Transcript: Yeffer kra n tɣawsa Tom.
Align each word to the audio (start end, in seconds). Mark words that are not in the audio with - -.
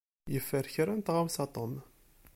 Yeffer 0.33 0.65
kra 0.73 0.93
n 0.97 1.01
tɣawsa 1.01 1.45
Tom. 1.55 1.73